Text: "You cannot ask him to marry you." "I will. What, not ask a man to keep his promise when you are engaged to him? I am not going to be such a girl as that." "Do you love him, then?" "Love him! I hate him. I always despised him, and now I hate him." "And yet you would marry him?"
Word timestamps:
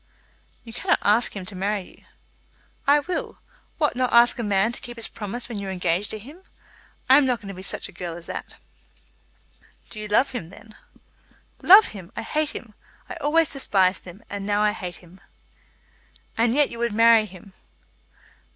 "You 0.63 0.73
cannot 0.73 0.97
ask 1.03 1.35
him 1.35 1.45
to 1.45 1.55
marry 1.55 1.81
you." 1.99 2.05
"I 2.87 3.01
will. 3.01 3.37
What, 3.77 3.95
not 3.95 4.11
ask 4.11 4.39
a 4.39 4.43
man 4.43 4.71
to 4.71 4.81
keep 4.81 4.97
his 4.97 5.07
promise 5.07 5.47
when 5.47 5.59
you 5.59 5.67
are 5.67 5.71
engaged 5.71 6.09
to 6.09 6.17
him? 6.17 6.41
I 7.07 7.17
am 7.19 7.25
not 7.27 7.37
going 7.39 7.49
to 7.49 7.53
be 7.53 7.61
such 7.61 7.87
a 7.87 7.91
girl 7.91 8.15
as 8.17 8.25
that." 8.25 8.55
"Do 9.91 9.99
you 9.99 10.07
love 10.07 10.31
him, 10.31 10.49
then?" 10.49 10.73
"Love 11.61 11.89
him! 11.89 12.11
I 12.15 12.23
hate 12.23 12.49
him. 12.49 12.73
I 13.09 13.13
always 13.17 13.53
despised 13.53 14.05
him, 14.05 14.23
and 14.27 14.43
now 14.43 14.63
I 14.63 14.71
hate 14.71 14.95
him." 15.05 15.21
"And 16.35 16.55
yet 16.55 16.71
you 16.71 16.79
would 16.79 16.93
marry 16.93 17.25
him?" 17.27 17.53